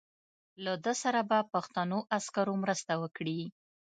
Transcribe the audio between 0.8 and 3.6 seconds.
ده سره به پښتنو عسکرو مرسته وکړي.